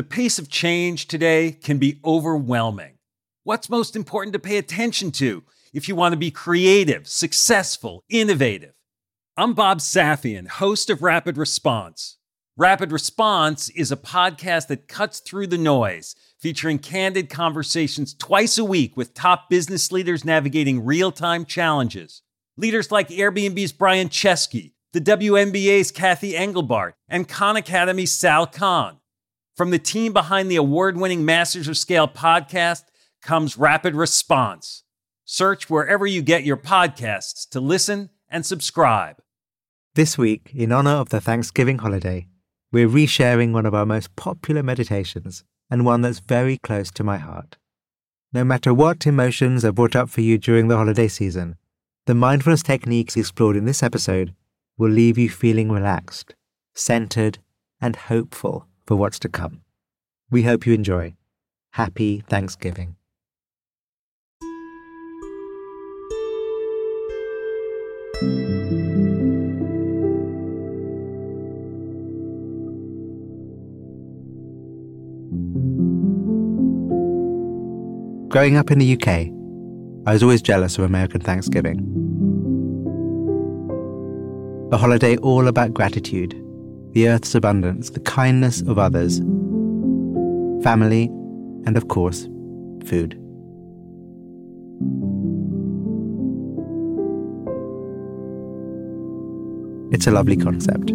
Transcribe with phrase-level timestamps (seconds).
[0.00, 2.94] The pace of change today can be overwhelming.
[3.44, 5.42] What's most important to pay attention to
[5.74, 8.72] if you want to be creative, successful, innovative?
[9.36, 12.16] I'm Bob Safian, host of Rapid Response.
[12.56, 18.64] Rapid Response is a podcast that cuts through the noise, featuring candid conversations twice a
[18.64, 22.22] week with top business leaders navigating real time challenges.
[22.56, 28.96] Leaders like Airbnb's Brian Chesky, the WNBA's Cathy Engelbert, and Khan Academy's Sal Khan.
[29.60, 32.84] From the team behind the award winning Masters of Scale podcast
[33.20, 34.84] comes Rapid Response.
[35.26, 39.16] Search wherever you get your podcasts to listen and subscribe.
[39.96, 42.26] This week, in honor of the Thanksgiving holiday,
[42.72, 47.18] we're resharing one of our most popular meditations and one that's very close to my
[47.18, 47.58] heart.
[48.32, 51.56] No matter what emotions are brought up for you during the holiday season,
[52.06, 54.34] the mindfulness techniques explored in this episode
[54.78, 56.34] will leave you feeling relaxed,
[56.72, 57.40] centered,
[57.78, 59.60] and hopeful for what's to come.
[60.32, 61.14] We hope you enjoy.
[61.74, 62.96] Happy Thanksgiving.
[78.28, 79.08] Growing up in the UK,
[80.04, 81.78] I was always jealous of American Thanksgiving.
[84.72, 86.34] A holiday all about gratitude,
[86.92, 89.18] the earth's abundance, the kindness of others,
[90.62, 91.04] family,
[91.66, 92.28] and of course,
[92.84, 93.16] food.
[99.92, 100.92] It's a lovely concept.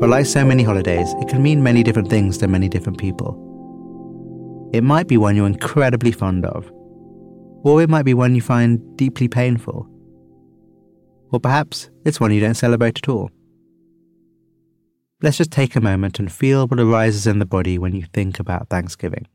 [0.00, 3.46] But like so many holidays, it can mean many different things to many different people.
[4.72, 6.70] It might be one you're incredibly fond of,
[7.62, 9.86] or it might be one you find deeply painful.
[11.32, 13.30] Or perhaps it's one you don't celebrate at all.
[15.22, 18.40] Let's just take a moment and feel what arises in the body when you think
[18.40, 19.26] about Thanksgiving.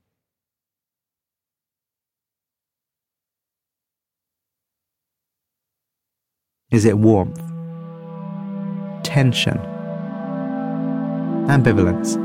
[6.72, 7.40] Is it warmth?
[9.04, 9.58] Tension?
[11.48, 12.18] Ambivalence?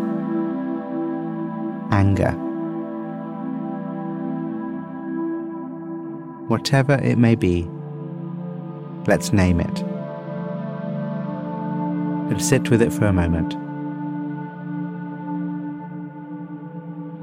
[1.92, 2.50] Anger?
[6.50, 7.70] whatever it may be,
[9.06, 9.99] let's name it.
[12.30, 13.54] And sit with it for a moment.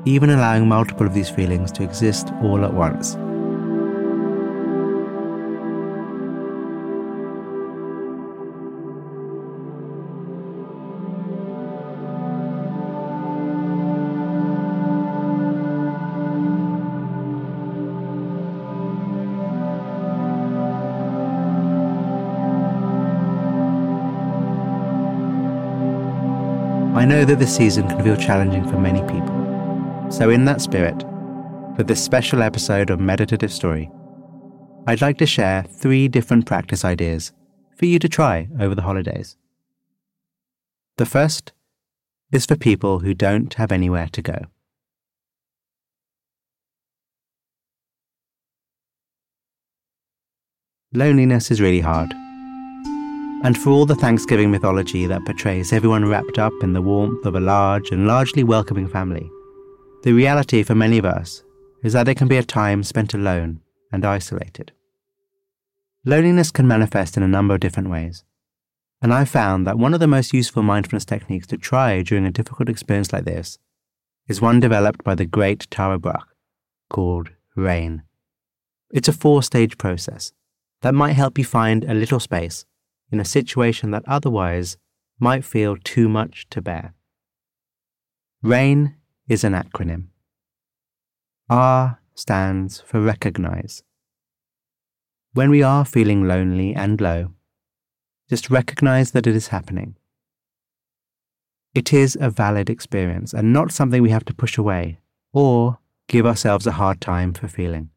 [0.05, 3.17] Even allowing multiple of these feelings to exist all at once.
[27.07, 30.11] Know that this season can feel challenging for many people.
[30.11, 30.99] So, in that spirit,
[31.75, 33.89] for this special episode of Meditative Story,
[34.87, 37.31] I'd like to share three different practice ideas
[37.75, 39.37] for you to try over the holidays.
[40.97, 41.53] The first
[42.31, 44.45] is for people who don't have anywhere to go.
[50.93, 52.13] Loneliness is really hard
[53.43, 57.35] and for all the Thanksgiving mythology that portrays everyone wrapped up in the warmth of
[57.35, 59.29] a large and largely welcoming family.
[60.03, 61.43] The reality for many of us
[61.83, 63.61] is that there can be a time spent alone
[63.91, 64.71] and isolated.
[66.03, 68.23] Loneliness can manifest in a number of different ways,
[69.01, 72.31] and I've found that one of the most useful mindfulness techniques to try during a
[72.31, 73.59] difficult experience like this
[74.27, 76.27] is one developed by the great Tara Brach
[76.89, 78.03] called RAIN.
[78.91, 80.31] It's a four stage process
[80.81, 82.65] that might help you find a little space
[83.11, 84.77] in a situation that otherwise
[85.19, 86.93] might feel too much to bear.
[88.43, 88.95] RAIN
[89.27, 90.07] is an acronym.
[91.49, 93.83] R stands for recognize.
[95.33, 97.33] When we are feeling lonely and low,
[98.29, 99.95] just recognize that it is happening.
[101.73, 104.99] It is a valid experience and not something we have to push away
[105.31, 107.89] or give ourselves a hard time for feeling.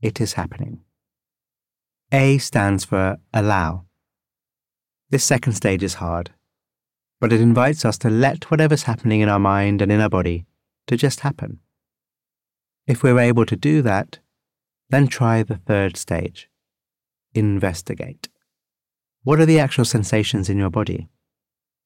[0.00, 0.80] It is happening.
[2.12, 3.84] A stands for allow.
[5.10, 6.30] This second stage is hard,
[7.20, 10.44] but it invites us to let whatever's happening in our mind and in our body
[10.88, 11.60] to just happen.
[12.88, 14.18] If we're able to do that,
[14.88, 16.48] then try the third stage
[17.32, 18.28] investigate.
[19.22, 21.08] What are the actual sensations in your body?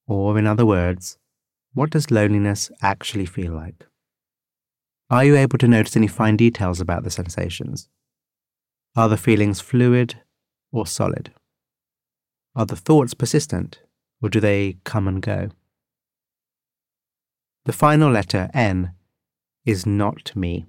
[0.06, 1.18] Or, in other words,
[1.74, 3.84] what does loneliness actually feel like?
[5.10, 7.90] Are you able to notice any fine details about the sensations?
[8.96, 10.20] Are the feelings fluid
[10.70, 11.32] or solid?
[12.54, 13.80] Are the thoughts persistent
[14.22, 15.48] or do they come and go?
[17.64, 18.92] The final letter, N,
[19.64, 20.66] is not me.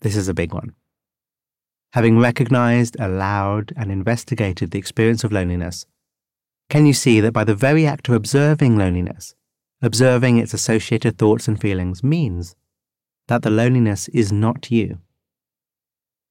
[0.00, 0.74] This is a big one.
[1.94, 5.86] Having recognized, allowed, and investigated the experience of loneliness,
[6.68, 9.34] can you see that by the very act of observing loneliness,
[9.80, 12.54] observing its associated thoughts and feelings means
[13.28, 14.98] that the loneliness is not you?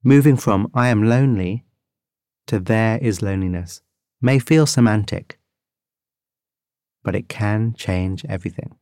[0.07, 1.65] Moving from I am lonely
[2.45, 3.81] to there is loneliness
[4.21, 5.37] may feel semantic,
[7.03, 8.77] but it can change everything.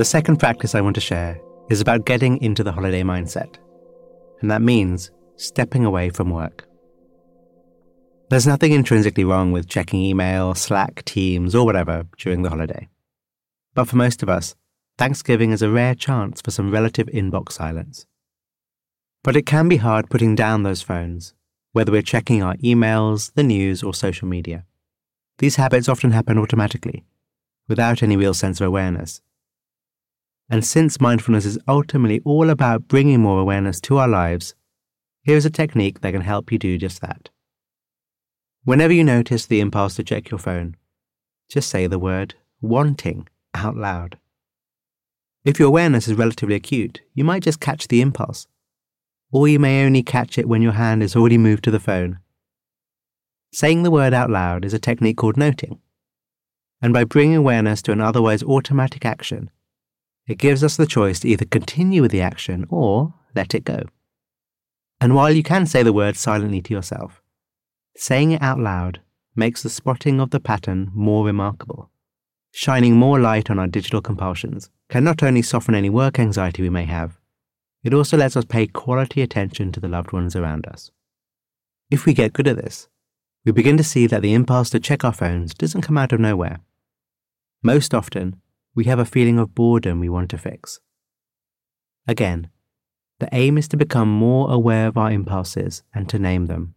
[0.00, 1.38] The second practice I want to share
[1.68, 3.56] is about getting into the holiday mindset,
[4.40, 6.66] and that means stepping away from work.
[8.30, 12.88] There's nothing intrinsically wrong with checking email, Slack, Teams, or whatever during the holiday.
[13.74, 14.56] But for most of us,
[14.96, 18.06] Thanksgiving is a rare chance for some relative inbox silence.
[19.22, 21.34] But it can be hard putting down those phones,
[21.72, 24.64] whether we're checking our emails, the news, or social media.
[25.36, 27.04] These habits often happen automatically,
[27.68, 29.20] without any real sense of awareness.
[30.50, 34.54] And since mindfulness is ultimately all about bringing more awareness to our lives,
[35.22, 37.30] here's a technique that can help you do just that.
[38.64, 40.76] Whenever you notice the impulse to check your phone,
[41.48, 44.18] just say the word wanting out loud.
[45.44, 48.46] If your awareness is relatively acute, you might just catch the impulse,
[49.30, 52.18] or you may only catch it when your hand is already moved to the phone.
[53.52, 55.80] Saying the word out loud is a technique called noting,
[56.82, 59.50] and by bringing awareness to an otherwise automatic action,
[60.26, 63.84] it gives us the choice to either continue with the action or let it go.
[65.00, 67.22] And while you can say the word silently to yourself,
[67.96, 69.00] saying it out loud
[69.34, 71.90] makes the spotting of the pattern more remarkable.
[72.52, 76.70] Shining more light on our digital compulsions can not only soften any work anxiety we
[76.70, 77.18] may have,
[77.82, 80.90] it also lets us pay quality attention to the loved ones around us.
[81.90, 82.88] If we get good at this,
[83.44, 86.20] we begin to see that the impulse to check our phones doesn't come out of
[86.20, 86.60] nowhere.
[87.62, 88.40] Most often,
[88.74, 90.80] we have a feeling of boredom we want to fix.
[92.06, 92.50] Again,
[93.18, 96.74] the aim is to become more aware of our impulses and to name them.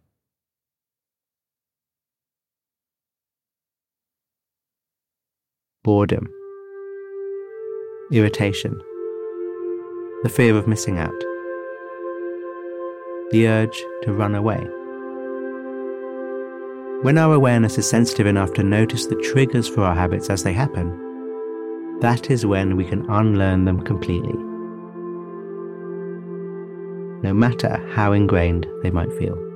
[5.82, 6.26] Boredom,
[8.10, 8.80] irritation,
[10.22, 11.18] the fear of missing out,
[13.30, 14.60] the urge to run away.
[17.02, 20.54] When our awareness is sensitive enough to notice the triggers for our habits as they
[20.54, 21.13] happen,
[22.00, 24.34] that is when we can unlearn them completely,
[27.22, 29.53] no matter how ingrained they might feel.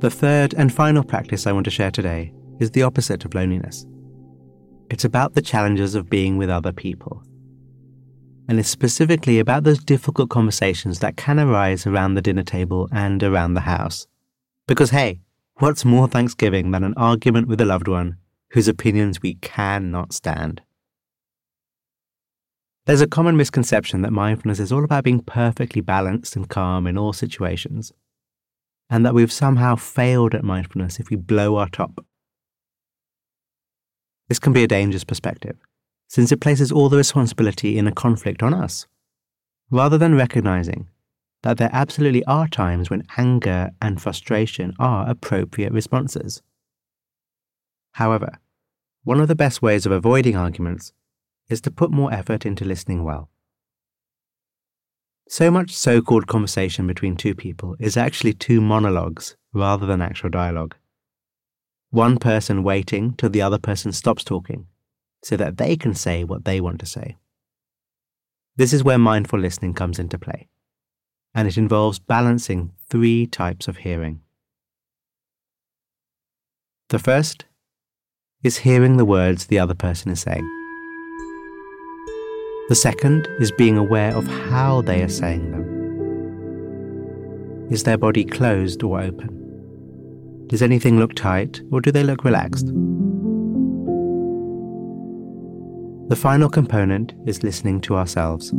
[0.00, 3.86] The third and final practice I want to share today is the opposite of loneliness.
[4.90, 7.22] It's about the challenges of being with other people.
[8.46, 13.22] And it's specifically about those difficult conversations that can arise around the dinner table and
[13.22, 14.06] around the house.
[14.68, 15.20] Because hey,
[15.60, 18.18] what's more Thanksgiving than an argument with a loved one
[18.50, 20.60] whose opinions we cannot stand?
[22.84, 26.98] There's a common misconception that mindfulness is all about being perfectly balanced and calm in
[26.98, 27.94] all situations
[28.88, 32.04] and that we've somehow failed at mindfulness if we blow our top.
[34.28, 35.56] This can be a dangerous perspective,
[36.08, 38.86] since it places all the responsibility in a conflict on us,
[39.70, 40.88] rather than recognizing
[41.42, 46.42] that there absolutely are times when anger and frustration are appropriate responses.
[47.92, 48.38] However,
[49.04, 50.92] one of the best ways of avoiding arguments
[51.48, 53.30] is to put more effort into listening well.
[55.28, 60.30] So much so called conversation between two people is actually two monologues rather than actual
[60.30, 60.76] dialogue.
[61.90, 64.66] One person waiting till the other person stops talking
[65.24, 67.16] so that they can say what they want to say.
[68.54, 70.48] This is where mindful listening comes into play,
[71.34, 74.20] and it involves balancing three types of hearing.
[76.88, 77.46] The first
[78.44, 80.55] is hearing the words the other person is saying.
[82.68, 85.62] The second is being aware of how they are saying them.
[87.70, 90.46] Is their body closed or open?
[90.48, 92.66] Does anything look tight or do they look relaxed?
[96.08, 98.52] The final component is listening to ourselves.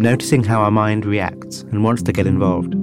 [0.00, 2.76] Noticing how our mind reacts and wants to get involved.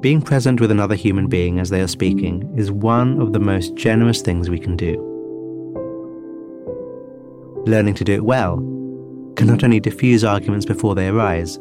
[0.00, 3.74] Being present with another human being as they are speaking is one of the most
[3.74, 4.94] generous things we can do.
[7.66, 8.56] Learning to do it well
[9.36, 11.58] can not only diffuse arguments before they arise,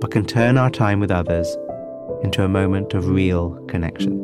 [0.00, 1.54] but can turn our time with others
[2.22, 4.23] into a moment of real connection.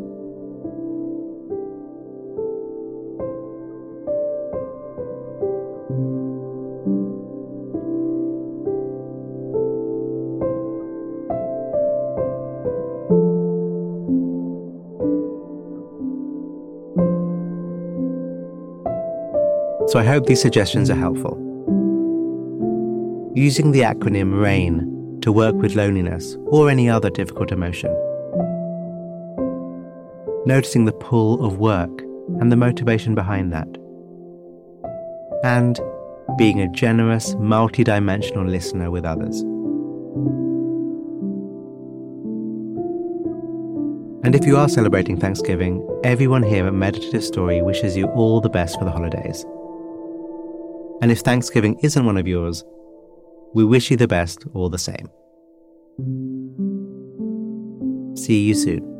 [19.91, 21.37] So I hope these suggestions are helpful.
[23.35, 27.91] Using the acronym RAIN to work with loneliness or any other difficult emotion.
[30.47, 31.91] Noticing the pull of work
[32.39, 33.67] and the motivation behind that.
[35.43, 35.81] And
[36.39, 39.41] being a generous, multidimensional listener with others.
[44.23, 48.49] And if you are celebrating Thanksgiving, everyone here at Meditative Story wishes you all the
[48.49, 49.45] best for the holidays.
[51.03, 52.63] And if Thanksgiving isn't one of yours,
[53.55, 55.09] we wish you the best all the same.
[58.17, 59.00] See you soon.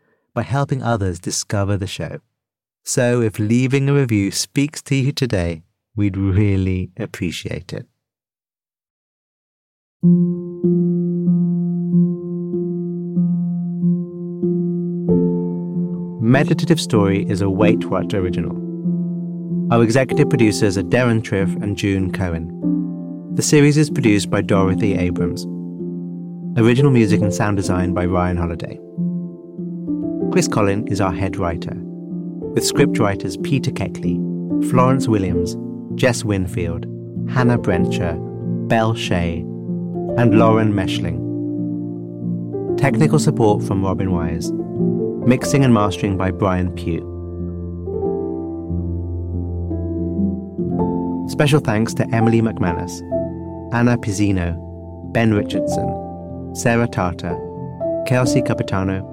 [0.33, 2.19] by helping others discover the show.
[2.83, 5.63] So if leaving a review speaks to you today,
[5.95, 7.85] we'd really appreciate it.
[16.23, 18.55] Meditative Story is a Wait What original.
[19.71, 22.49] Our executive producers are Deron Triff and June Cohen.
[23.35, 25.45] The series is produced by Dorothy Abrams.
[26.59, 28.79] Original music and sound design by Ryan Holladay.
[30.31, 34.17] Chris Collin is our head writer, with scriptwriters Peter Keckley,
[34.69, 35.57] Florence Williams,
[35.95, 36.85] Jess Winfield,
[37.29, 38.17] Hannah Brencher,
[38.69, 39.39] Belle Shea,
[40.17, 41.19] and Lauren Meshling.
[42.77, 44.53] Technical support from Robin Wise.
[45.27, 47.05] Mixing and mastering by Brian Pugh.
[51.29, 53.01] Special thanks to Emily McManus,
[53.73, 54.55] Anna Pizzino,
[55.11, 57.37] Ben Richardson, Sarah Tata,
[58.07, 59.10] Kelsey Capitano,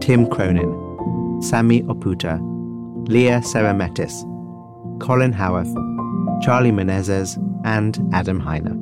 [0.00, 2.38] Tim Cronin, Sammy Oputa,
[3.08, 4.22] Leah Serametis,
[5.00, 5.74] Colin Howarth,
[6.42, 8.80] Charlie Menezes, and Adam Heiner.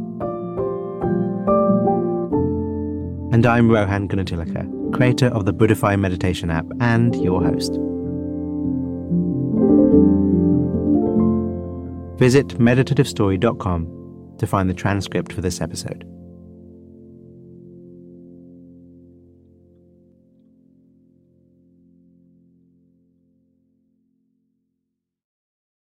[3.32, 7.72] And I'm Rohan Gunatillake, creator of the Buddhify meditation app and your host.
[12.18, 16.04] Visit meditativestory.com to find the transcript for this episode.